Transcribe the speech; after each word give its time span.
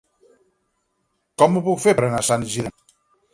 Com 1.43 1.59
ho 1.59 1.63
puc 1.67 1.83
fer 1.85 1.95
per 2.01 2.07
anar 2.09 2.23
a 2.23 2.27
Sant 2.31 2.47
Isidre 2.49 2.73
amb 2.75 2.81
tren? 2.89 3.07